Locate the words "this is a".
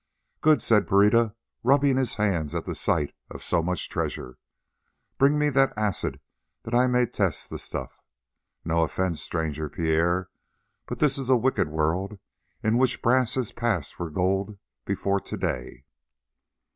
10.97-11.37